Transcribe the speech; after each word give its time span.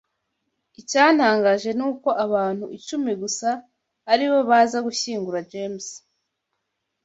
Icyantangaje 0.81 1.69
nuko 1.79 2.09
abantu 2.25 2.65
icumi 2.77 3.11
gusa 3.21 3.49
aribo 4.11 4.39
baza 4.49 4.77
gushyingura 4.87 5.39
James. 5.51 5.87